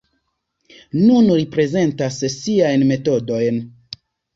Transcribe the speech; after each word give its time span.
Nun 1.01 1.29
li 1.41 1.47
prezentas 1.57 2.21
siajn 2.41 2.91
metodojn. 2.97 3.67